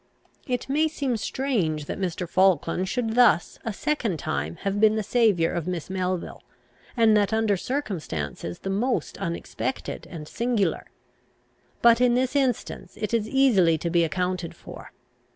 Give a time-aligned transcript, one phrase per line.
[0.47, 2.27] It may seem strange that Mr.
[2.27, 6.41] Falkland should thus a second time have been the saviour of Miss Melville,
[6.97, 10.87] and that under circumstances the most unexpected and singular.
[11.83, 14.91] But in this instance it is easily to be accounted for.